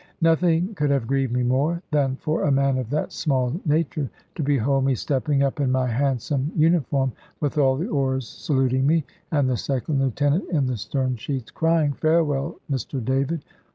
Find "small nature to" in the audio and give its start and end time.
3.13-4.41